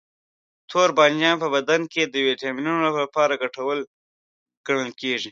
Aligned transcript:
توربانجان 0.71 1.35
په 1.43 1.47
بدن 1.55 1.81
کې 1.91 2.01
د 2.05 2.15
ویټامینونو 2.27 2.89
لپاره 3.01 3.39
ګټور 3.43 3.77
ګڼل 4.67 4.91
کېږي. 5.01 5.29